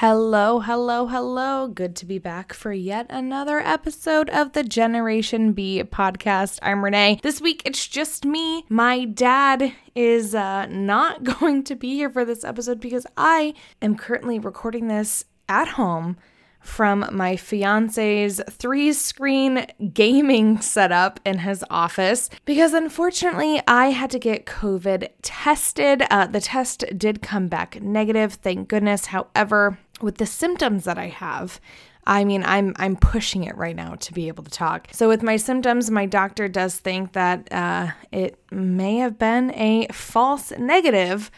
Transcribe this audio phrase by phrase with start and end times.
[0.00, 1.68] Hello, hello, hello.
[1.68, 6.58] Good to be back for yet another episode of the Generation B podcast.
[6.62, 7.20] I'm Renee.
[7.22, 8.64] This week it's just me.
[8.70, 13.94] My dad is uh, not going to be here for this episode because I am
[13.94, 16.16] currently recording this at home
[16.60, 24.18] from my fiance's three screen gaming setup in his office because unfortunately I had to
[24.18, 26.02] get COVID tested.
[26.10, 29.06] Uh, the test did come back negative, thank goodness.
[29.06, 31.60] However, with the symptoms that I have,
[32.06, 34.88] I mean, I'm I'm pushing it right now to be able to talk.
[34.92, 39.86] So with my symptoms, my doctor does think that uh, it may have been a
[39.92, 41.30] false negative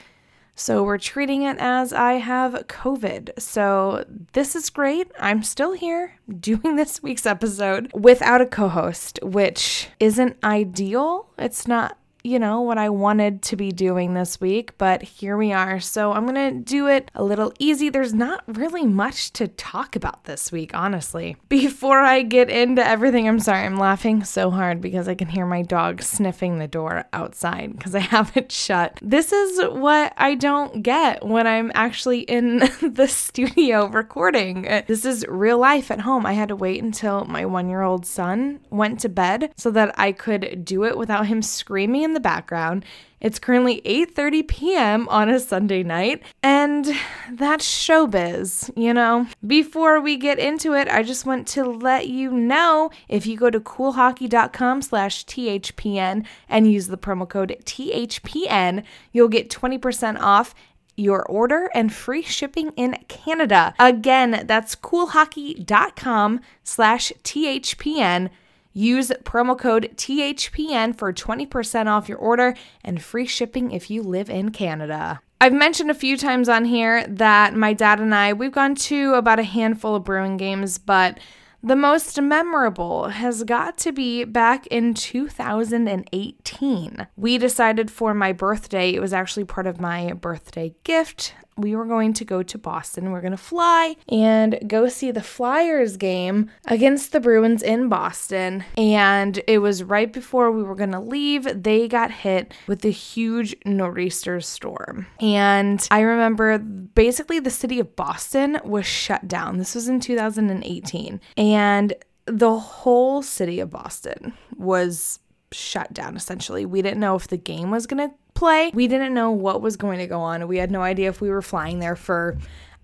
[0.55, 3.41] so we're treating it as I have COVID.
[3.41, 5.11] So this is great.
[5.19, 11.29] I'm still here doing this week's episode without a co host, which isn't ideal.
[11.39, 15.53] It's not you know, what I wanted to be doing this week, but here we
[15.53, 15.81] are.
[15.81, 17.89] So I'm going to do it a little easy.
[17.89, 21.37] There's not really much to talk about this week, honestly.
[21.49, 25.47] Before I get into everything, I'm sorry, I'm laughing so hard because I can hear
[25.47, 28.99] my dog sniffing the door outside because I have it shut.
[29.03, 34.63] This is what I don't get when I'm actually in the studio recording.
[34.87, 36.27] This is real life at home.
[36.27, 39.95] I had to wait until my one year old son went to bed so that
[39.99, 42.87] I could do it without him screaming the background.
[43.21, 45.09] It's currently 8:30 p.m.
[45.09, 46.87] on a Sunday night, and
[47.31, 49.29] that's showbiz, you know.
[49.47, 53.49] Before we get into it, I just want to let you know if you go
[53.49, 60.53] to coolhockey.com/thpn and use the promo code THPN, you'll get 20% off
[60.97, 63.75] your order and free shipping in Canada.
[63.79, 68.31] Again, that's coolhockey.com slash THPN.
[68.73, 74.31] Use promo code THPN for 20% off your order and free shipping if you live
[74.31, 75.21] in Canada.
[75.41, 79.15] I've mentioned a few times on here that my dad and I, we've gone to
[79.15, 81.19] about a handful of Bruin games, but
[81.65, 87.07] the most memorable has got to be back in 2018.
[87.17, 91.85] We decided for my birthday, it was actually part of my birthday gift we were
[91.85, 93.13] going to go to Boston.
[93.13, 97.89] We are going to fly and go see the Flyers game against the Bruins in
[97.89, 98.65] Boston.
[98.77, 101.63] And it was right before we were going to leave.
[101.63, 105.07] They got hit with a huge nor'easter storm.
[105.21, 109.59] And I remember basically the city of Boston was shut down.
[109.59, 111.21] This was in 2018.
[111.37, 111.95] And
[112.27, 115.19] the whole city of Boston was
[115.51, 116.65] shut down essentially.
[116.65, 118.73] We didn't know if the game was going to play.
[118.75, 120.49] We didn't know what was going to go on.
[120.49, 122.37] We had no idea if we were flying there for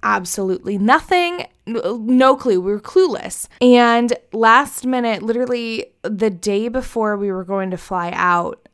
[0.04, 1.48] absolutely nothing.
[1.66, 2.60] No clue.
[2.60, 3.48] We were clueless.
[3.60, 8.68] And last minute, literally the day before we were going to fly out,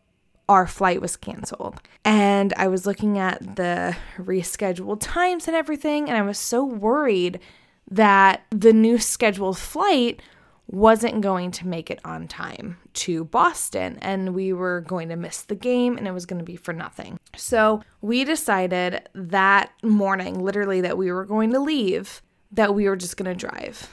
[0.47, 1.81] our flight was canceled.
[2.05, 7.41] And I was looking at the rescheduled times and everything, and I was so worried
[7.91, 10.21] that the new scheduled flight
[10.66, 15.42] wasn't going to make it on time to Boston and we were going to miss
[15.42, 17.19] the game and it was going to be for nothing.
[17.36, 22.22] So we decided that morning, literally, that we were going to leave,
[22.53, 23.91] that we were just going to drive.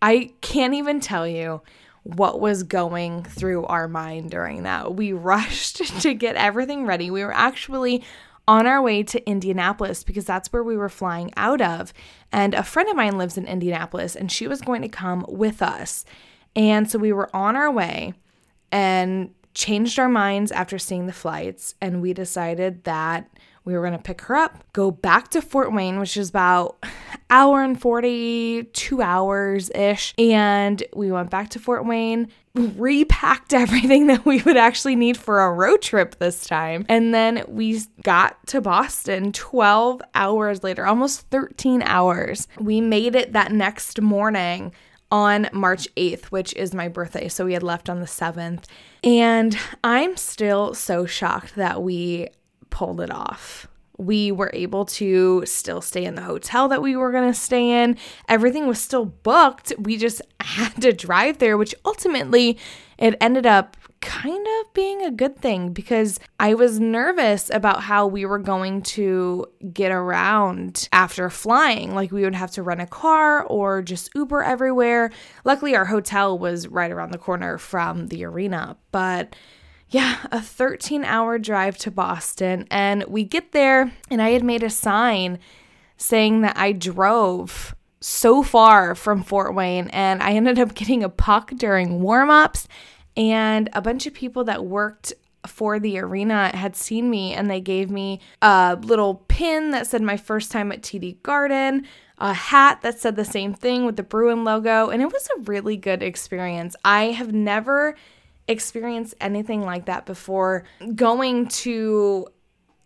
[0.00, 1.62] I can't even tell you
[2.04, 4.94] what was going through our mind during that.
[4.94, 7.10] We rushed to get everything ready.
[7.10, 8.04] We were actually
[8.48, 11.92] on our way to Indianapolis because that's where we were flying out of.
[12.32, 15.62] And a friend of mine lives in Indianapolis and she was going to come with
[15.62, 16.04] us.
[16.56, 18.14] And so we were on our way
[18.70, 21.74] and changed our minds after seeing the flights.
[21.80, 23.28] And we decided that
[23.64, 26.82] we were going to pick her up, go back to Fort Wayne, which is about
[27.30, 30.14] hour and 42 hours ish.
[30.18, 35.40] And we went back to Fort Wayne, repacked everything that we would actually need for
[35.40, 36.84] a road trip this time.
[36.88, 42.48] And then we got to Boston 12 hours later, almost 13 hours.
[42.58, 44.72] We made it that next morning
[45.12, 47.28] on March 8th, which is my birthday.
[47.28, 48.64] So we had left on the 7th.
[49.04, 52.28] And I'm still so shocked that we
[52.72, 53.68] pulled it off.
[53.98, 57.82] We were able to still stay in the hotel that we were going to stay
[57.82, 57.96] in.
[58.28, 59.72] Everything was still booked.
[59.78, 62.58] We just had to drive there, which ultimately
[62.98, 68.06] it ended up kind of being a good thing because I was nervous about how
[68.06, 71.94] we were going to get around after flying.
[71.94, 75.12] Like we would have to rent a car or just Uber everywhere.
[75.44, 79.36] Luckily, our hotel was right around the corner from the arena, but
[79.92, 82.66] yeah, a 13 hour drive to Boston.
[82.70, 85.38] And we get there, and I had made a sign
[85.96, 91.08] saying that I drove so far from Fort Wayne, and I ended up getting a
[91.08, 92.66] puck during warm ups.
[93.16, 95.12] And a bunch of people that worked
[95.46, 100.00] for the arena had seen me and they gave me a little pin that said
[100.00, 101.84] my first time at TD Garden
[102.22, 105.40] a hat that said the same thing with the Bruin logo, and it was a
[105.40, 106.76] really good experience.
[106.84, 107.96] I have never
[108.48, 112.26] experienced anything like that before going to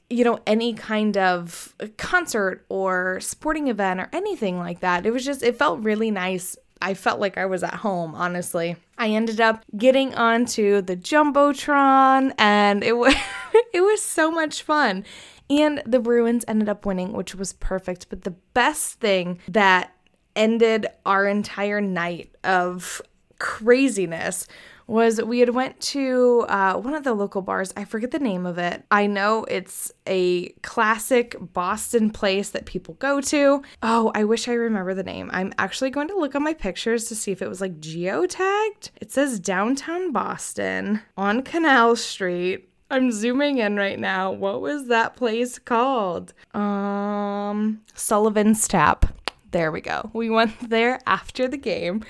[0.09, 5.25] you know any kind of concert or sporting event or anything like that it was
[5.25, 8.77] just it felt really nice I felt like I was at home, honestly.
[8.99, 13.15] I ended up getting onto the Jumbotron and it was
[13.73, 15.05] it was so much fun.
[15.49, 18.09] And the Bruins ended up winning, which was perfect.
[18.09, 19.95] But the best thing that
[20.35, 23.01] ended our entire night of
[23.39, 24.49] craziness
[24.87, 27.73] was we had went to uh, one of the local bars.
[27.77, 28.85] I forget the name of it.
[28.91, 33.63] I know it's a classic Boston place that people go to.
[33.83, 35.31] Oh, I wish I remember the name.
[35.33, 38.91] I'm actually going to look on my pictures to see if it was like geotagged.
[39.01, 42.69] It says downtown Boston on Canal Street.
[42.89, 44.31] I'm zooming in right now.
[44.31, 46.33] What was that place called?
[46.55, 49.07] Um, Sullivan's Tap.
[49.51, 50.11] There we go.
[50.13, 52.05] We went there after the game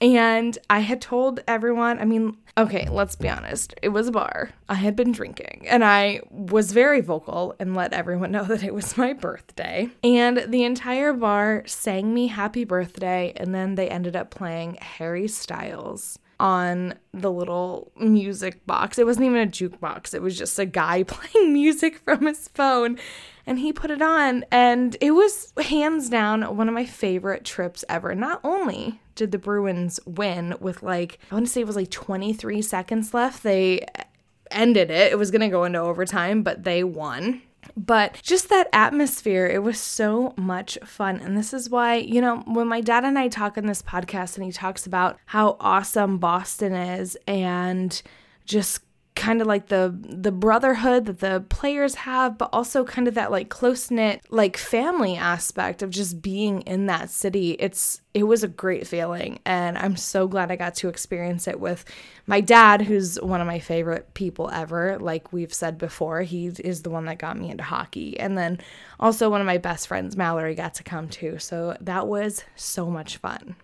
[0.00, 3.74] and I had told everyone, I mean, okay, let's be honest.
[3.82, 4.50] It was a bar.
[4.68, 8.74] I had been drinking and I was very vocal and let everyone know that it
[8.74, 9.88] was my birthday.
[10.04, 13.32] And the entire bar sang me happy birthday.
[13.36, 18.98] And then they ended up playing Harry Styles on the little music box.
[18.98, 22.98] It wasn't even a jukebox, it was just a guy playing music from his phone.
[23.46, 27.82] And he put it on, and it was hands down one of my favorite trips
[27.88, 28.14] ever.
[28.14, 31.90] Not only did the Bruins win with like, I want to say it was like
[31.90, 33.84] 23 seconds left, they
[34.50, 35.12] ended it.
[35.12, 37.42] It was going to go into overtime, but they won.
[37.76, 41.20] But just that atmosphere, it was so much fun.
[41.20, 44.36] And this is why, you know, when my dad and I talk in this podcast
[44.36, 48.00] and he talks about how awesome Boston is and
[48.46, 48.80] just
[49.18, 53.32] kind of like the the brotherhood that the players have but also kind of that
[53.32, 57.56] like close knit like family aspect of just being in that city.
[57.58, 61.58] It's it was a great feeling and I'm so glad I got to experience it
[61.58, 61.84] with
[62.26, 64.98] my dad who's one of my favorite people ever.
[64.98, 68.18] Like we've said before he is the one that got me into hockey.
[68.20, 68.60] And then
[69.00, 71.38] also one of my best friends Mallory got to come too.
[71.38, 73.56] So that was so much fun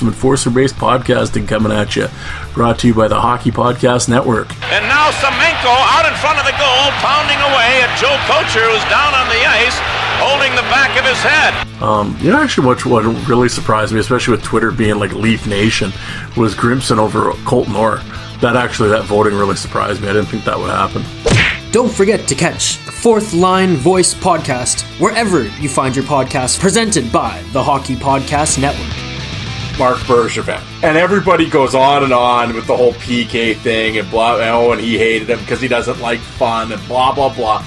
[0.00, 2.08] some enforcer based podcasting coming at you.
[2.54, 4.48] Brought to you by the Hockey Podcast Network.
[4.72, 8.82] And now Semenko out in front of the goal, pounding away at Joe Kocur, who's
[8.88, 9.76] down on the ice,
[10.16, 11.52] holding the back of his head.
[11.82, 15.46] Um, you know, actually, what, what really surprised me, especially with Twitter being like Leaf
[15.46, 15.92] Nation,
[16.36, 17.96] was Grimson over Colton Orr.
[18.40, 20.08] That actually, that voting really surprised me.
[20.08, 21.04] I didn't think that would happen.
[21.72, 27.12] Don't forget to catch the Fourth Line Voice podcast wherever you find your podcast, presented
[27.12, 29.09] by the Hockey Podcast Network.
[29.80, 30.60] Marc Bergevin.
[30.82, 34.80] And everybody goes on and on with the whole PK thing and blah, oh, and
[34.80, 37.64] he hated him because he doesn't like fun and blah, blah, blah.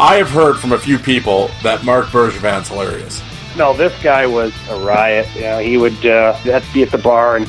[0.00, 3.22] I have heard from a few people that Marc Bergevin's hilarious.
[3.56, 5.28] No, this guy was a riot.
[5.36, 7.46] You know, he would uh, have to be at the bar and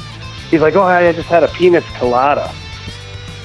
[0.51, 2.53] he's like, oh, I just had a penis colada.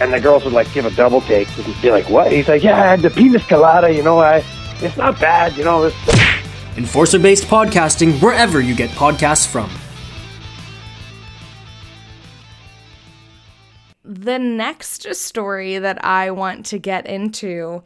[0.02, 2.30] And the girls would like give a double take and be like, what?
[2.30, 4.44] He's like, yeah, I had the penis colada, you know, I,
[4.82, 5.88] it's not bad, you know.
[5.88, 5.94] This.
[6.76, 9.70] Enforcer based podcasting wherever you get podcasts from.
[14.24, 17.82] The next story that I want to get into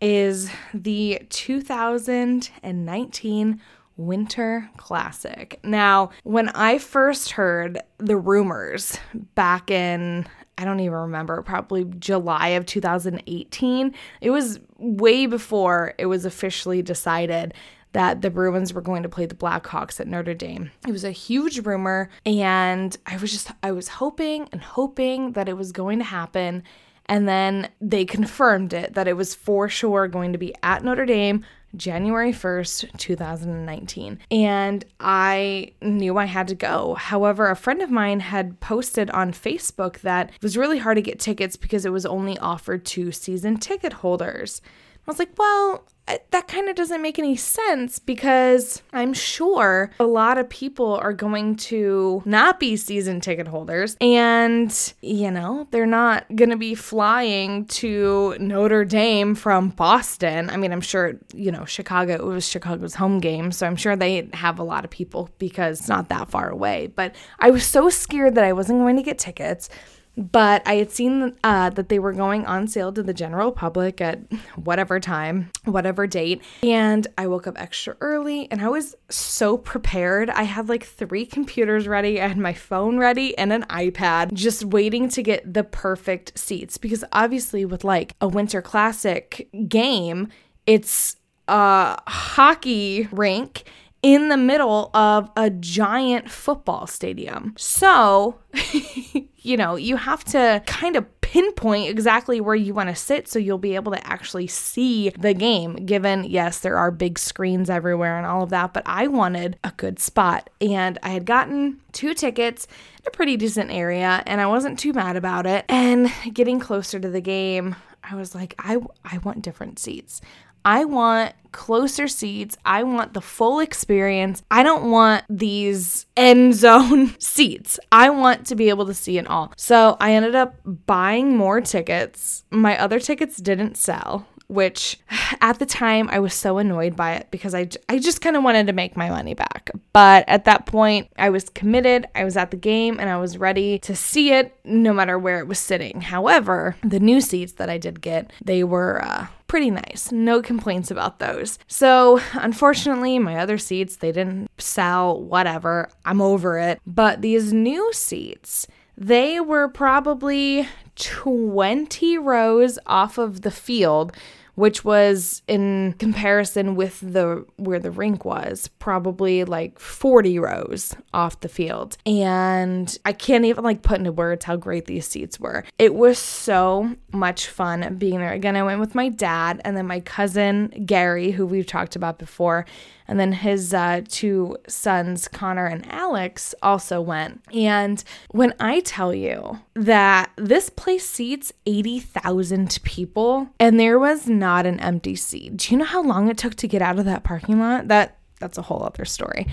[0.00, 3.60] is the 2019
[3.98, 5.60] Winter Classic.
[5.62, 8.98] Now, when I first heard the rumors
[9.34, 16.06] back in, I don't even remember, probably July of 2018, it was way before it
[16.06, 17.52] was officially decided
[17.92, 20.70] that the Bruins were going to play the Blackhawks at Notre Dame.
[20.86, 25.48] It was a huge rumor, and I was just, I was hoping and hoping that
[25.48, 26.62] it was going to happen.
[27.06, 31.06] And then they confirmed it that it was for sure going to be at Notre
[31.06, 31.44] Dame
[31.74, 34.18] January 1st, 2019.
[34.30, 36.94] And I knew I had to go.
[36.94, 41.02] However, a friend of mine had posted on Facebook that it was really hard to
[41.02, 44.60] get tickets because it was only offered to season ticket holders.
[45.06, 45.84] I was like, well,
[46.30, 51.12] that kind of doesn't make any sense because I'm sure a lot of people are
[51.12, 56.74] going to not be season ticket holders and, you know, they're not going to be
[56.74, 60.50] flying to Notre Dame from Boston.
[60.50, 63.96] I mean, I'm sure, you know, Chicago, it was Chicago's home game, so I'm sure
[63.96, 66.88] they have a lot of people because it's not that far away.
[66.88, 69.68] But I was so scared that I wasn't going to get tickets
[70.16, 74.00] but I had seen uh, that they were going on sale to the general public
[74.00, 74.20] at
[74.56, 76.42] whatever time, whatever date.
[76.62, 80.28] And I woke up extra early and I was so prepared.
[80.28, 84.64] I had like three computers ready, I had my phone ready and an iPad, just
[84.64, 86.76] waiting to get the perfect seats.
[86.76, 90.28] Because obviously, with like a winter classic game,
[90.66, 91.16] it's
[91.48, 93.64] a hockey rink
[94.02, 97.54] in the middle of a giant football stadium.
[97.56, 98.38] So,
[99.38, 103.38] you know, you have to kind of pinpoint exactly where you want to sit so
[103.38, 105.76] you'll be able to actually see the game.
[105.76, 109.72] Given, yes, there are big screens everywhere and all of that, but I wanted a
[109.76, 110.50] good spot.
[110.60, 112.66] And I had gotten two tickets
[112.98, 115.64] in a pretty decent area and I wasn't too mad about it.
[115.68, 120.20] And getting closer to the game, I was like, I, I want different seats.
[120.64, 122.56] I want closer seats.
[122.64, 124.42] I want the full experience.
[124.50, 127.78] I don't want these end zone seats.
[127.90, 129.52] I want to be able to see it all.
[129.56, 132.44] So I ended up buying more tickets.
[132.50, 134.98] My other tickets didn't sell which
[135.40, 138.44] at the time I was so annoyed by it because I, I just kind of
[138.44, 139.70] wanted to make my money back.
[139.92, 143.38] But at that point, I was committed, I was at the game, and I was
[143.38, 146.02] ready to see it no matter where it was sitting.
[146.02, 150.10] However, the new seats that I did get, they were uh, pretty nice.
[150.10, 151.58] No complaints about those.
[151.66, 155.90] So, unfortunately, my other seats, they didn't sell, whatever.
[156.06, 156.80] I'm over it.
[156.86, 158.66] But these new seats,
[158.96, 160.66] they were probably
[160.96, 164.16] 20 rows off of the field
[164.54, 171.40] which was in comparison with the where the rink was probably like 40 rows off
[171.40, 171.96] the field.
[172.06, 175.64] And i can't even like put into words how great these seats were.
[175.78, 178.32] It was so much fun being there.
[178.32, 182.18] Again i went with my dad and then my cousin gary who we've talked about
[182.18, 182.66] before
[183.12, 187.42] and then his uh, two sons, Connor and Alex, also went.
[187.52, 194.66] And when I tell you that this place seats 80,000 people and there was not
[194.66, 197.22] an empty seat, do you know how long it took to get out of that
[197.22, 197.88] parking lot?
[197.88, 199.46] That that's a whole other story.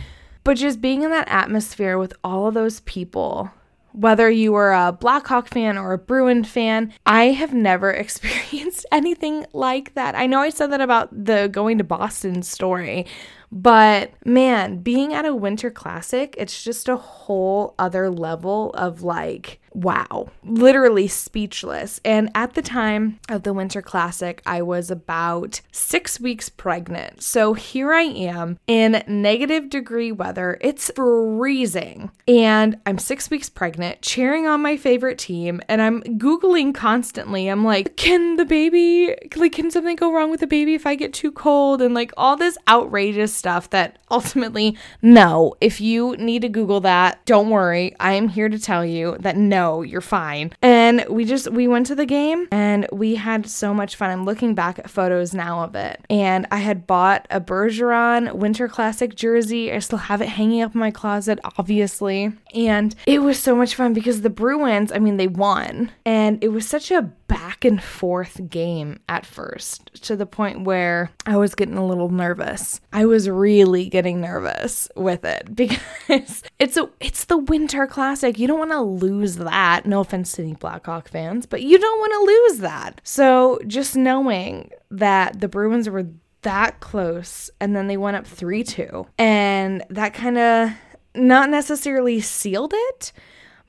[0.43, 3.51] But just being in that atmosphere with all of those people
[3.91, 9.45] whether you were a Blackhawk fan or a Bruin fan, I have never experienced anything
[9.53, 10.15] like that.
[10.15, 13.05] I know I said that about the going to Boston story,
[13.51, 19.59] but man, being at a Winter Classic, it's just a whole other level of like
[19.73, 21.99] wow, literally speechless.
[22.03, 27.21] And at the time of the Winter Classic, I was about six weeks pregnant.
[27.23, 30.57] So here I am in negative degree weather.
[30.61, 32.11] It's freezing.
[32.27, 35.61] And I'm six weeks pregnant, cheering on my favorite team.
[35.67, 37.47] And I'm Googling constantly.
[37.47, 40.95] I'm like, can the baby, like, can something go wrong with the baby if I
[40.95, 41.81] get too cold?
[41.81, 45.55] And like all this outrageous stuff that ultimately, no.
[45.61, 47.95] If you need to Google that, don't worry.
[47.99, 50.53] I am here to tell you that no you're fine.
[50.61, 54.09] And we just, we went to the game and we had so much fun.
[54.09, 56.03] I'm looking back at photos now of it.
[56.09, 59.71] And I had bought a Bergeron Winter Classic jersey.
[59.71, 62.31] I still have it hanging up in my closet, obviously.
[62.53, 65.91] And it was so much fun because the Bruins, I mean, they won.
[66.05, 71.11] And it was such a back and forth game at first to the point where
[71.27, 72.81] I was getting a little nervous.
[72.91, 78.37] I was really getting nervous with it because it's a it's the winter classic.
[78.37, 79.85] You don't want to lose that.
[79.85, 82.99] No offense to any Blackhawk fans, but you don't want to lose that.
[83.03, 86.07] So just knowing that the Bruins were
[86.41, 90.71] that close and then they went up 3-2 and that kind of
[91.13, 93.11] not necessarily sealed it,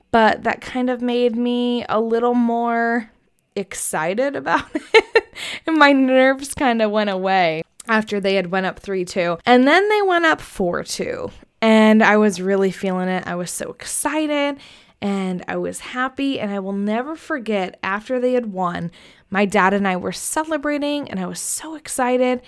[0.09, 3.11] but that kind of made me a little more
[3.55, 5.33] excited about it.
[5.65, 9.39] and my nerves kind of went away after they had went up 3-2.
[9.45, 11.31] And then they went up 4-2.
[11.61, 13.27] And I was really feeling it.
[13.27, 14.57] I was so excited
[15.01, 18.91] and I was happy and I will never forget after they had won,
[19.29, 22.41] my dad and I were celebrating and I was so excited.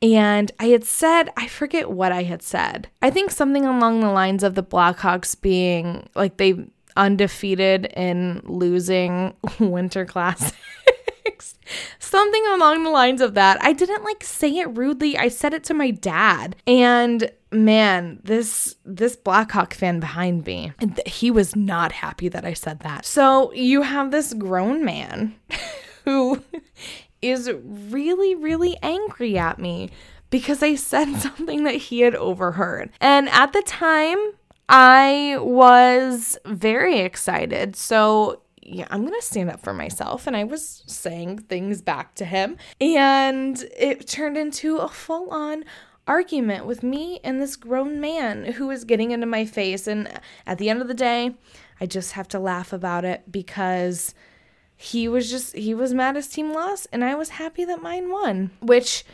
[0.00, 2.88] And I had said, I forget what I had said.
[3.02, 6.66] I think something along the lines of the Blackhawks being like they
[6.96, 10.56] undefeated in losing Winter Classics.
[11.98, 13.62] Something along the lines of that.
[13.62, 15.18] I didn't like say it rudely.
[15.18, 16.56] I said it to my dad.
[16.66, 20.72] And man, this this Blackhawk fan behind me,
[21.06, 23.04] he was not happy that I said that.
[23.04, 25.34] So, you have this grown man
[26.04, 26.42] who
[27.20, 29.90] is really really angry at me
[30.30, 32.90] because I said something that he had overheard.
[33.00, 34.18] And at the time,
[34.68, 37.74] I was very excited.
[37.74, 40.26] So, yeah, I'm going to stand up for myself.
[40.26, 42.58] And I was saying things back to him.
[42.80, 45.64] And it turned into a full on
[46.06, 49.86] argument with me and this grown man who was getting into my face.
[49.86, 51.34] And at the end of the day,
[51.80, 54.14] I just have to laugh about it because
[54.76, 56.86] he was just, he was mad his team lost.
[56.92, 59.04] And I was happy that mine won, which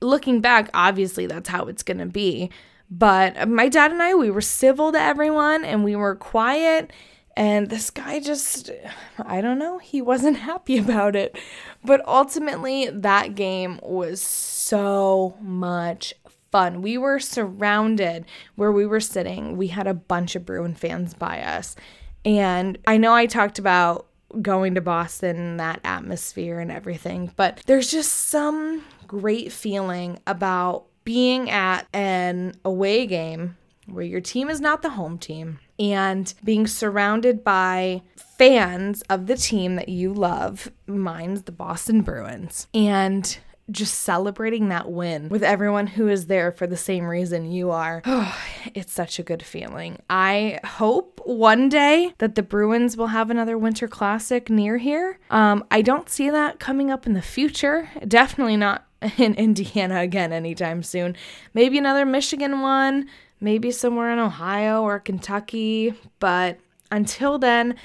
[0.00, 2.50] looking back, obviously that's how it's going to be.
[2.90, 6.92] But my dad and I, we were civil to everyone and we were quiet.
[7.36, 8.70] And this guy just,
[9.18, 11.36] I don't know, he wasn't happy about it.
[11.84, 16.14] But ultimately, that game was so much
[16.52, 16.82] fun.
[16.82, 19.56] We were surrounded where we were sitting.
[19.56, 21.74] We had a bunch of Bruin fans by us.
[22.24, 24.06] And I know I talked about
[24.40, 31.50] going to Boston that atmosphere and everything, but there's just some great feeling about being
[31.50, 33.56] at an away game
[33.86, 39.36] where your team is not the home team and being surrounded by fans of the
[39.36, 40.70] team that you love.
[40.86, 42.66] Mine's the Boston Bruins.
[42.72, 43.36] And
[43.70, 48.02] just celebrating that win with everyone who is there for the same reason you are.
[48.04, 48.36] Oh,
[48.74, 49.98] it's such a good feeling.
[50.10, 55.18] I hope one day that the Bruins will have another Winter Classic near here.
[55.30, 57.90] Um, I don't see that coming up in the future.
[58.06, 58.86] Definitely not
[59.18, 61.16] in Indiana again anytime soon.
[61.52, 63.08] Maybe another Michigan one,
[63.40, 65.94] maybe somewhere in Ohio or Kentucky.
[66.18, 66.58] But
[66.90, 67.76] until then,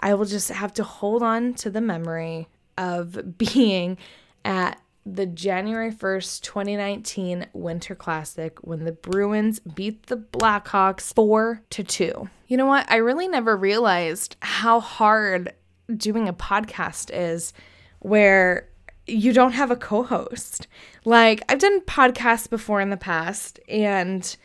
[0.00, 3.98] I will just have to hold on to the memory of being
[4.44, 11.82] at the January 1st, 2019 Winter Classic when the Bruins beat the Blackhawks 4 to
[11.82, 12.28] 2.
[12.46, 12.90] You know what?
[12.90, 15.54] I really never realized how hard
[15.96, 17.54] doing a podcast is
[18.00, 18.68] where
[19.08, 20.66] you don't have a co-host.
[21.04, 24.36] Like I've done podcasts before in the past and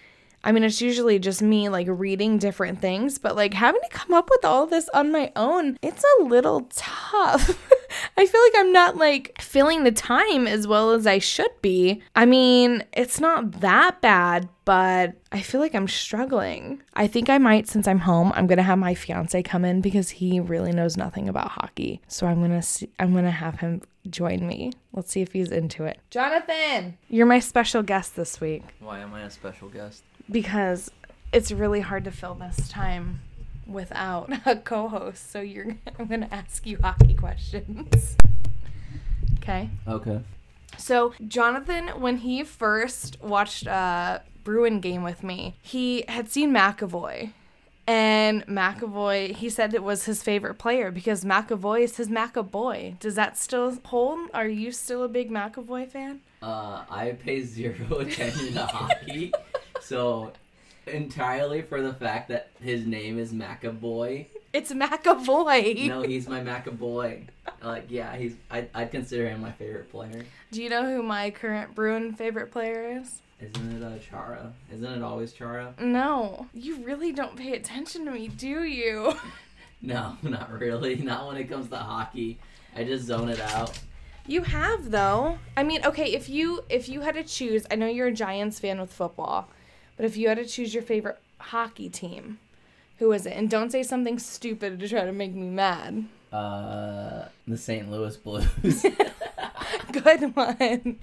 [0.43, 4.13] I mean, it's usually just me like reading different things, but like having to come
[4.13, 7.57] up with all this on my own, it's a little tough.
[8.17, 12.01] I feel like I'm not like filling the time as well as I should be.
[12.15, 16.81] I mean, it's not that bad, but I feel like I'm struggling.
[16.93, 20.09] I think I might, since I'm home, I'm gonna have my fiance come in because
[20.09, 22.01] he really knows nothing about hockey.
[22.07, 24.73] So I'm gonna see, I'm gonna have him join me.
[24.91, 26.00] Let's see if he's into it.
[26.09, 30.03] Jonathan, you're my special guest this week Why am I a special guest?
[30.29, 30.91] Because
[31.31, 33.21] it's really hard to fill this time
[33.65, 35.31] without a co-host.
[35.31, 38.17] So you're I'm going to ask you hockey questions.
[39.39, 39.69] Okay?
[39.87, 40.21] Okay.
[40.77, 47.31] So Jonathan when he first watched a Bruin game with me, he had seen McAvoy.
[47.86, 52.97] And McAvoy, he said it was his favorite player because McAvoy is his McAboy.
[52.99, 54.29] Does that still hold?
[54.33, 56.21] Are you still a big McAvoy fan?
[56.41, 59.33] Uh, I pay zero attention to hockey,
[59.84, 60.32] so
[60.88, 64.26] entirely for the fact that his name is Macaboy.
[64.52, 65.88] It's McAvoy.
[65.88, 67.28] No, he's my Macaboy.
[67.62, 68.36] Like, yeah, he's.
[68.52, 70.26] I I'd consider him my favorite player.
[70.52, 73.22] Do you know who my current Bruin favorite player is?
[73.41, 74.54] Isn't it uh, Chara?
[74.72, 75.74] Isn't it always Chara?
[75.80, 79.13] No, you really don't pay attention to me, do you?
[79.86, 80.96] No, not really.
[80.96, 82.39] Not when it comes to hockey.
[82.74, 83.78] I just zone it out.
[84.26, 85.38] You have though.
[85.58, 88.60] I mean, okay, if you if you had to choose, I know you're a Giants
[88.62, 89.50] fan with football,
[89.97, 92.39] but if you had to choose your favorite hockey team,
[92.99, 93.34] who is it?
[93.36, 96.06] And don't say something stupid to try to make me mad.
[96.32, 97.89] Uh, the St.
[97.91, 98.86] Louis Blues.
[99.91, 100.97] Good one.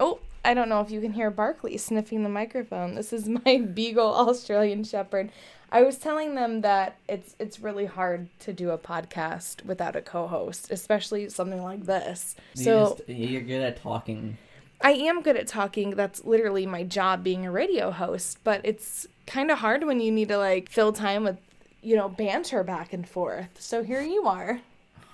[0.00, 2.94] Oh, I don't know if you can hear Barkley sniffing the microphone.
[2.94, 5.30] This is my Beagle Australian Shepherd.
[5.70, 10.00] I was telling them that it's it's really hard to do a podcast without a
[10.02, 12.36] co-host, especially something like this.
[12.54, 14.38] You So just- you're good at talking.
[14.80, 15.90] I am good at talking.
[15.90, 20.12] That's literally my job being a radio host, but it's kind of hard when you
[20.12, 21.38] need to like fill time with,
[21.82, 23.60] you know, banter back and forth.
[23.60, 24.60] So here you are.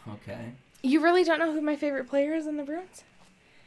[0.09, 0.53] Okay.
[0.83, 3.05] You really don't know who my favorite player is in the Bruins?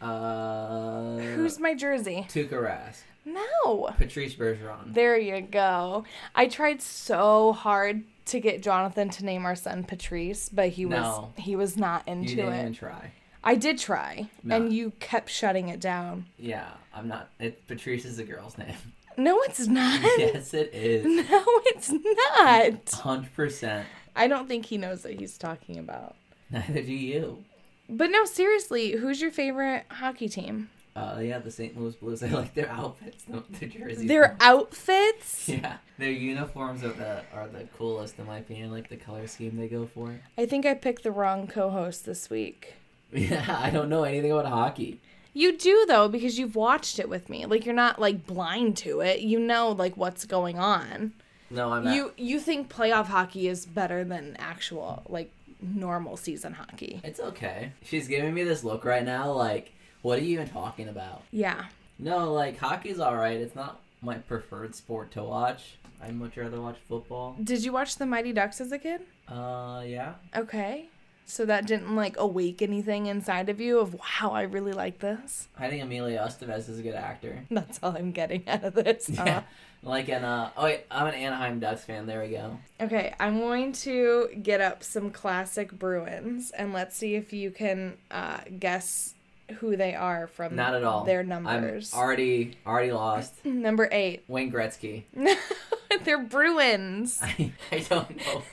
[0.01, 2.25] Uh, Who's my jersey?
[2.29, 2.99] Tuukka Rask?
[3.25, 3.89] No.
[3.97, 4.93] Patrice Bergeron.
[4.93, 6.03] There you go.
[6.35, 11.25] I tried so hard to get Jonathan to name our son Patrice, but he was
[11.37, 12.29] he was not into it.
[12.29, 12.59] You didn't it.
[12.59, 13.11] even try.
[13.45, 14.55] I did try, No.
[14.55, 16.25] and you kept shutting it down.
[16.37, 17.29] Yeah, I'm not.
[17.39, 18.75] It, Patrice is the girl's name.
[19.17, 20.01] No, it's not.
[20.17, 21.05] yes, it is.
[21.29, 22.91] No, it's not.
[23.01, 23.87] Hundred percent.
[24.13, 26.15] I don't think he knows what he's talking about.
[26.51, 27.45] Neither do you.
[27.89, 30.69] But no, seriously, who's your favorite hockey team?
[30.97, 31.79] Uh, yeah, the St.
[31.79, 32.23] Louis Blues.
[32.23, 34.05] I like their outfits, the- their jerseys.
[34.07, 35.47] Their outfits?
[35.47, 38.69] yeah, their uniforms are the are the coolest in my opinion.
[38.71, 40.19] Like the color scheme they go for.
[40.37, 42.73] I think I picked the wrong co-host this week.
[43.15, 45.01] Yeah, I don't know anything about hockey.
[45.33, 47.45] You do though because you've watched it with me.
[47.45, 49.19] Like you're not like blind to it.
[49.19, 51.13] You know like what's going on.
[51.49, 51.95] No, I'm not.
[51.95, 57.01] You you think playoff hockey is better than actual like normal season hockey.
[57.03, 57.71] It's okay.
[57.83, 59.31] She's giving me this look right now.
[59.31, 61.23] Like, what are you even talking about?
[61.31, 61.65] Yeah.
[61.99, 63.37] No, like hockey's all right.
[63.37, 65.77] It's not my preferred sport to watch.
[66.01, 67.35] I'd much rather watch football.
[67.43, 69.01] Did you watch the Mighty Ducks as a kid?
[69.27, 70.13] Uh, yeah.
[70.35, 70.89] Okay.
[71.27, 75.47] So that didn't like awake anything inside of you of wow, I really like this.
[75.57, 77.43] I think Emilio Estevez is a good actor.
[77.49, 79.09] That's all I'm getting out of this.
[79.15, 79.23] huh?
[79.25, 79.43] Yeah.
[79.83, 82.05] Like an uh oh wait, I'm an Anaheim Ducks fan.
[82.07, 82.57] There we go.
[82.81, 87.97] Okay, I'm going to get up some classic Bruins and let's see if you can
[88.09, 89.13] uh, guess
[89.59, 91.03] who they are from Not at all.
[91.05, 91.93] their numbers.
[91.93, 93.33] I'm already already lost.
[93.45, 94.23] Number eight.
[94.27, 95.03] Wayne Gretzky.
[96.03, 97.19] They're Bruins.
[97.21, 98.43] I, I don't know.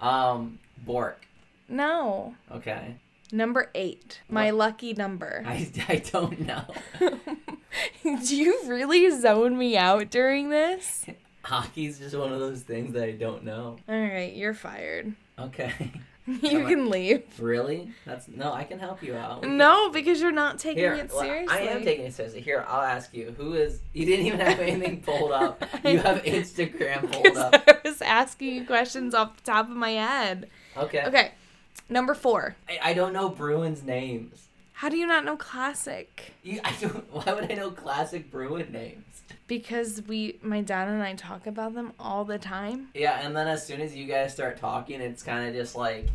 [0.00, 1.24] Um, Bourque.
[1.68, 2.34] No.
[2.50, 2.96] Okay.
[3.30, 4.20] Number eight.
[4.28, 4.58] My What?
[4.58, 5.42] lucky number.
[5.46, 6.64] I, I don't know.
[8.02, 11.04] Do you really zone me out during this?
[11.42, 13.76] Hockey's just one of those things that I don't know.
[13.88, 15.14] All right, you're fired.
[15.38, 15.72] Okay.
[16.26, 17.22] You can leave.
[17.40, 17.90] Really?
[18.04, 18.52] That's no.
[18.52, 19.44] I can help you out.
[19.44, 21.56] No, because you're not taking Here, it well, seriously.
[21.56, 22.42] I am taking it seriously.
[22.42, 23.34] Here, I'll ask you.
[23.38, 23.80] Who is?
[23.94, 25.64] You didn't even have anything pulled up.
[25.86, 27.54] You have Instagram pulled up.
[27.66, 30.50] I was asking you questions off the top of my head.
[30.76, 31.04] Okay.
[31.06, 31.30] Okay,
[31.88, 32.56] number four.
[32.68, 34.48] I, I don't know Bruins names.
[34.72, 36.34] How do you not know classic?
[36.44, 37.04] You, I don't.
[37.12, 39.22] Why would I know classic Bruin names?
[39.48, 42.88] Because we, my dad and I talk about them all the time.
[42.94, 46.06] Yeah, and then as soon as you guys start talking, it's kind of just like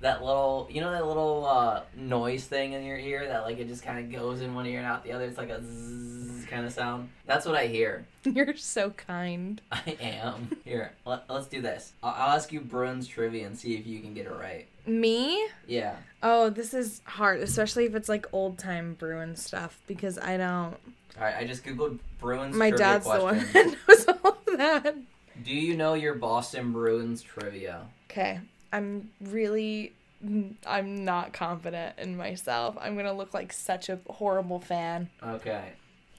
[0.00, 3.66] that little, you know, that little uh, noise thing in your ear that like it
[3.66, 5.24] just kind of goes in one ear and out the other.
[5.24, 7.08] It's like a zzz kind of sound.
[7.26, 8.06] That's what I hear.
[8.24, 9.60] You're so kind.
[9.72, 10.56] I am.
[10.64, 11.92] Here, let, let's do this.
[12.02, 14.66] I'll, I'll ask you Bruins trivia and see if you can get it right.
[14.86, 15.48] Me?
[15.66, 15.96] Yeah.
[16.22, 20.76] Oh, this is hard, especially if it's like old time Bruin stuff because I don't.
[21.18, 21.36] All right.
[21.36, 22.54] I just googled Bruins.
[22.54, 23.76] My trivia dad's the one questions.
[23.86, 24.96] that knows all of that.
[25.44, 27.82] Do you know your Boston Bruins trivia?
[28.10, 28.40] Okay,
[28.72, 29.92] I'm really.
[30.24, 32.76] Mm, I'm not confident in myself.
[32.80, 35.10] I'm gonna look like such a horrible fan.
[35.22, 35.72] Okay.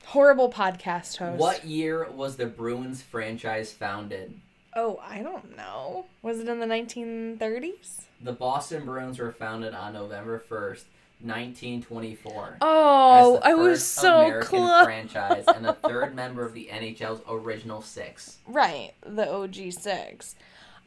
[0.06, 1.40] Horrible podcast host.
[1.40, 4.40] What year was the Bruins franchise founded?
[4.76, 6.06] Oh, I don't know.
[6.22, 8.02] Was it in the 1930s?
[8.22, 10.86] The Boston Bruins were founded on November 1st,
[11.22, 12.58] 1924.
[12.62, 14.84] Oh, I was so American close.
[14.86, 18.38] franchise and the third member of the NHL's original six.
[18.48, 20.36] Right, the OG six.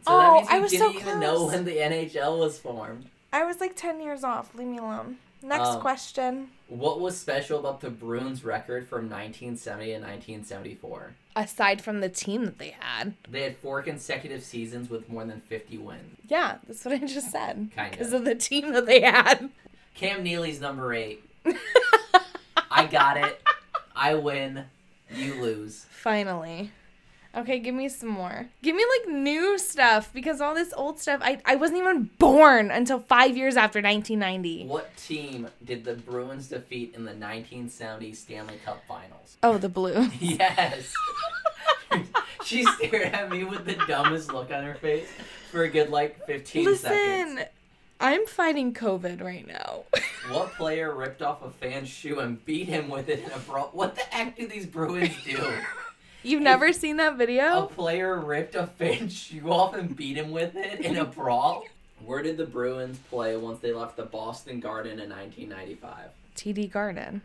[0.07, 2.59] So Oh, that means you I was didn't so even know when the NHL was
[2.59, 3.07] formed.
[3.33, 4.55] I was like 10 years off.
[4.55, 5.19] Leave me alone.
[5.43, 6.49] Next Um, question.
[6.69, 11.13] What was special about the Bruins record from 1970 to 1974?
[11.37, 13.15] Aside from the team that they had.
[13.29, 16.19] They had four consecutive seasons with more than 50 wins.
[16.29, 17.71] Yeah, that's what I just said.
[17.75, 17.91] Kinda.
[17.91, 19.49] Because of the team that they had.
[19.95, 21.23] Cam Neely's number eight.
[22.71, 23.41] I got it.
[23.95, 24.65] I win.
[25.13, 25.87] You lose.
[25.91, 26.71] Finally.
[27.37, 28.49] Okay, give me some more.
[28.61, 32.71] Give me like new stuff because all this old stuff, I, I wasn't even born
[32.73, 34.67] until five years after 1990.
[34.67, 39.37] What team did the Bruins defeat in the 1970 Stanley Cup Finals?
[39.43, 40.09] Oh, the blue.
[40.21, 40.93] Yes.
[42.45, 45.09] she stared at me with the dumbest look on her face
[45.51, 47.41] for a good like 15 Listen, seconds.
[48.01, 49.85] I'm fighting COVID right now.
[50.31, 53.71] What player ripped off a fan's shoe and beat him with it in a brawl?
[53.73, 55.53] What the heck do these Bruins do?
[56.23, 57.65] You've never seen that video?
[57.65, 61.65] A player ripped a fan's shoe off and beat him with it in a brawl?
[62.05, 66.11] Where did the Bruins play once they left the Boston Garden in 1995?
[66.37, 67.23] TD Garden.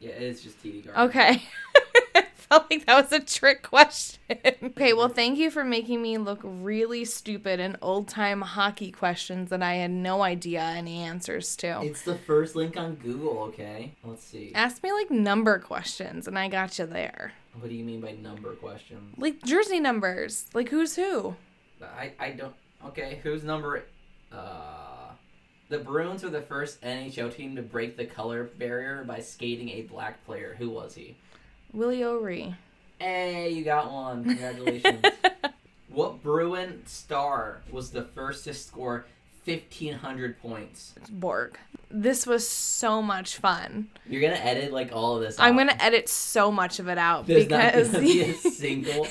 [0.00, 1.02] Yeah, it's just TD Garden.
[1.08, 1.42] Okay.
[2.14, 4.20] I felt like that was a trick question.
[4.62, 9.50] okay, well, thank you for making me look really stupid in old time hockey questions
[9.50, 11.80] that I had no idea any answers to.
[11.82, 13.92] It's the first link on Google, okay?
[14.04, 14.52] Let's see.
[14.54, 17.32] Ask me like number questions, and I got you there.
[17.58, 19.12] What do you mean by number question?
[19.16, 21.36] Like jersey numbers, like who's who.
[21.82, 22.54] I, I don't.
[22.86, 23.84] Okay, who's number.
[24.32, 24.76] Uh.
[25.68, 29.82] The Bruins were the first NHL team to break the color barrier by skating a
[29.82, 30.54] black player.
[30.58, 31.16] Who was he?
[31.72, 32.54] Willie O'Ree.
[33.00, 34.24] Hey, you got one.
[34.28, 35.04] Congratulations.
[35.88, 39.06] what Bruin star was the first to score
[39.44, 40.94] 1,500 points?
[40.96, 41.58] It's Bourque.
[41.88, 43.88] This was so much fun.
[44.08, 45.36] You're gonna edit like all of this.
[45.38, 49.06] I'm gonna edit so much of it out There's not because gonna be a single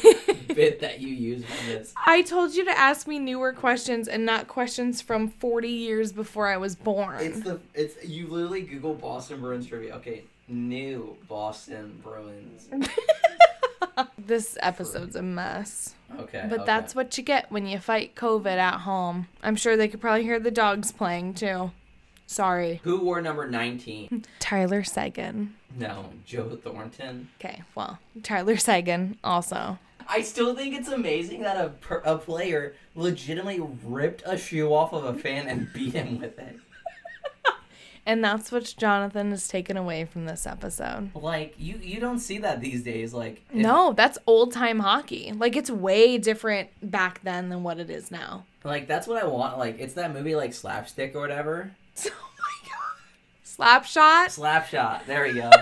[0.53, 1.93] bit that you use from this.
[2.05, 6.47] I told you to ask me newer questions and not questions from 40 years before
[6.47, 7.17] I was born.
[7.21, 9.95] It's the it's you literally Google Boston Bruins trivia.
[9.95, 12.67] Okay, new Boston Bruins.
[14.17, 15.95] this episode's a mess.
[16.19, 16.65] Okay, But okay.
[16.65, 19.27] that's what you get when you fight COVID at home.
[19.41, 21.71] I'm sure they could probably hear the dogs playing too.
[22.27, 22.81] Sorry.
[22.83, 24.25] who wore number nineteen.
[24.39, 25.53] Tyler Seguin.
[25.77, 27.29] No, Joe Thornton.
[27.39, 29.77] Okay, well, Tyler Seguin also.
[30.07, 34.93] I still think it's amazing that a per- a player legitimately ripped a shoe off
[34.93, 36.57] of a fan and beat him with it.
[38.07, 41.09] And that's what Jonathan has taken away from this episode.
[41.15, 43.15] Like you you don't see that these days.
[43.15, 45.31] Like if- No, that's old time hockey.
[45.35, 48.45] Like it's way different back then than what it is now.
[48.63, 49.57] like that's what I want.
[49.57, 51.71] Like it's that movie like Slapstick or whatever.
[52.07, 52.97] Oh my god.
[53.43, 54.29] Slap shot?
[54.29, 55.05] Slapshot.
[55.05, 55.49] There we go.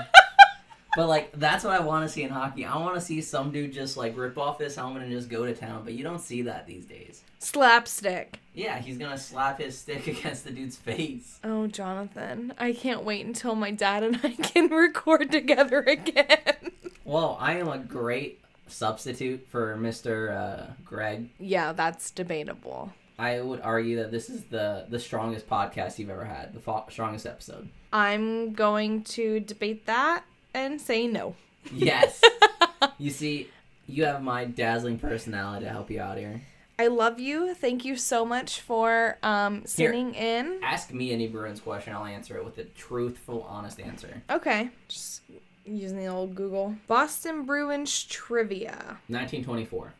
[0.96, 2.66] But like that's what I want to see in hockey.
[2.66, 5.44] I want to see some dude just like rip off his helmet and just go
[5.44, 5.82] to town.
[5.84, 7.24] But you don't see that these days.
[7.40, 8.40] Slapstick.
[8.54, 11.40] Yeah, he's gonna slap his stick against the dude's face.
[11.44, 12.54] Oh, Jonathan.
[12.60, 16.72] I can't wait until my dad and I can record together again.
[17.06, 20.32] Well, I am a great substitute for Mr.
[20.32, 21.30] Uh, Greg.
[21.40, 22.94] yeah, that's debatable.
[23.18, 26.86] I would argue that this is the the strongest podcast you've ever had, the fo-
[26.90, 27.70] strongest episode.
[27.92, 30.24] I'm going to debate that
[30.54, 31.36] and say no.
[31.72, 32.22] Yes.
[32.98, 33.50] you see,
[33.88, 36.42] you have my dazzling personality to help you out here.
[36.80, 37.54] I love you.
[37.54, 40.60] Thank you so much for um, sitting in.
[40.64, 44.24] Ask me any Bruins question, I'll answer it with a truthful, honest answer.
[44.30, 44.70] Okay.
[44.88, 45.22] Just
[45.66, 46.76] using the old Google.
[46.88, 48.98] Boston Bruins trivia.
[49.08, 49.94] 1924.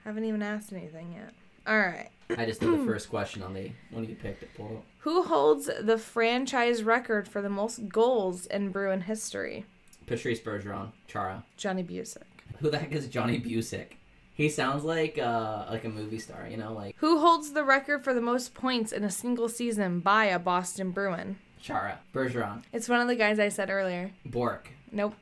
[0.08, 1.34] I haven't even asked anything yet.
[1.68, 2.08] All right.
[2.38, 4.50] I just did the first question on the one you picked it.
[4.56, 4.86] Pulled up.
[5.00, 9.66] Who holds the franchise record for the most goals in Bruin history?
[10.06, 11.44] Patrice Bergeron, Chara.
[11.58, 12.22] Johnny Bucyk.
[12.60, 13.98] Who the heck is Johnny Bucyk?
[14.34, 18.06] He sounds like uh like a movie star, you know, like Who holds the record
[18.06, 21.38] for the most points in a single season by a Boston Bruin?
[21.62, 22.00] Chara.
[22.14, 22.64] Bergeron.
[22.72, 24.12] It's one of the guys I said earlier.
[24.26, 24.70] Bourque.
[24.90, 25.16] Nope.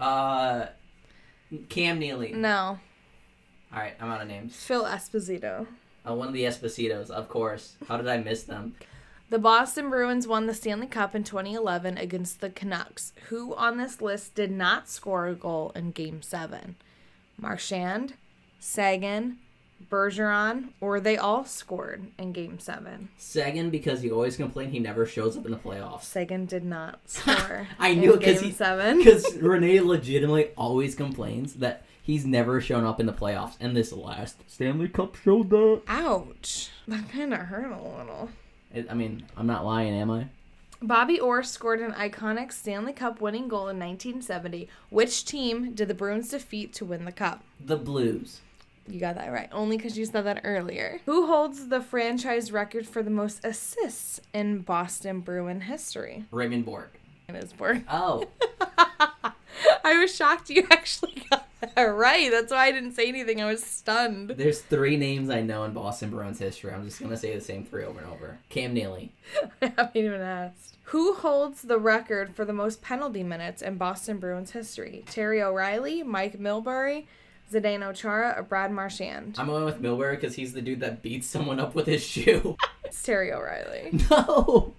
[0.00, 0.68] Uh
[1.68, 2.32] Cam Neely.
[2.32, 2.78] No.
[3.72, 4.54] Alright, I'm out of names.
[4.56, 5.66] Phil Esposito.
[6.08, 7.76] Uh, one of the Espositos, of course.
[7.88, 8.74] How did I miss them?
[9.30, 13.12] The Boston Bruins won the Stanley Cup in 2011 against the Canucks.
[13.28, 16.76] Who on this list did not score a goal in Game 7?
[17.38, 18.14] Marchand,
[18.60, 19.38] Seguin,
[19.90, 23.08] Bergeron, or they all scored in Game 7?
[23.16, 26.02] Seguin because he always complained he never shows up in the playoffs.
[26.02, 28.98] Seguin did not score I knew in because Game he 7.
[28.98, 33.92] because Renee legitimately always complains that he's never shown up in the playoffs, and this
[33.92, 35.82] last Stanley Cup showed that.
[35.88, 36.70] Ouch.
[36.88, 38.28] That kind of hurt a little.
[38.74, 40.26] It, I mean, I'm not lying, am I?
[40.82, 44.68] Bobby Orr scored an iconic Stanley Cup winning goal in 1970.
[44.90, 47.44] Which team did the Bruins defeat to win the cup?
[47.64, 48.40] The Blues.
[48.88, 51.00] You got that right, only because you said that earlier.
[51.06, 56.24] Who holds the franchise record for the most assists in Boston Bruin history?
[56.32, 56.98] Raymond Bourque.
[57.28, 57.84] It is Bourque.
[57.88, 58.24] Oh,
[59.84, 62.30] I was shocked you actually got that right.
[62.30, 63.40] That's why I didn't say anything.
[63.40, 64.30] I was stunned.
[64.30, 66.72] there's three names I know in Boston Bruins history.
[66.72, 68.38] I'm just gonna say the same three over and over.
[68.48, 69.12] Cam Neely.
[69.62, 70.76] I haven't even asked.
[70.86, 75.04] Who holds the record for the most penalty minutes in Boston Bruins history?
[75.06, 77.06] Terry O'Reilly, Mike Milbury,
[77.50, 79.36] Zdeno Chara, or Brad Marchand?
[79.38, 82.56] I'm going with Milbury because he's the dude that beats someone up with his shoe.
[82.84, 83.88] It's Terry O'Reilly.
[84.10, 84.74] no.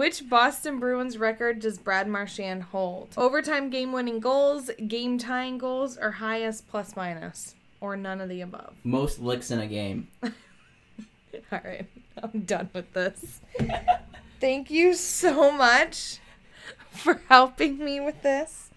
[0.00, 3.12] Which Boston Bruins record does Brad Marchand hold?
[3.18, 7.54] Overtime game winning goals, game tying goals, or highest plus minus?
[7.82, 8.72] Or none of the above?
[8.82, 10.08] Most licks in a game.
[10.22, 10.32] All
[11.62, 11.84] right,
[12.22, 13.42] I'm done with this.
[14.40, 16.20] Thank you so much
[16.90, 18.69] for helping me with this.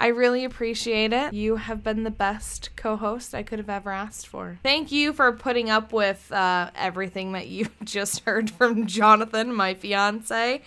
[0.00, 1.32] I really appreciate it.
[1.32, 4.60] You have been the best co host I could have ever asked for.
[4.62, 9.74] Thank you for putting up with uh, everything that you just heard from Jonathan, my
[9.74, 10.62] fiance.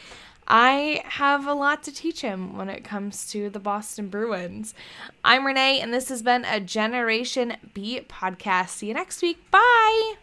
[0.47, 4.73] I have a lot to teach him when it comes to the Boston Bruins.
[5.23, 8.69] I'm Renee, and this has been a Generation B podcast.
[8.69, 9.49] See you next week.
[9.49, 10.15] Bye.